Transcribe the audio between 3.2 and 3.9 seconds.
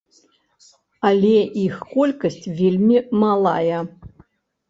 малая.